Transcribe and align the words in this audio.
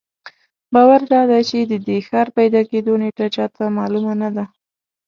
باور 0.73 1.01
دادی 1.11 1.41
چې 1.49 1.59
د 1.71 1.73
دې 1.87 1.97
ښار 2.07 2.27
پیدا 2.37 2.61
کېدو 2.71 2.93
نېټه 3.01 3.27
چا 3.35 3.45
ته 3.55 3.63
معلومه 3.77 4.13
نه 4.21 4.29
ده. 4.35 4.45